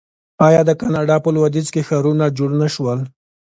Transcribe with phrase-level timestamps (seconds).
[0.47, 2.99] آیا د کاناډا په لویدیځ کې ښارونه جوړ نشول؟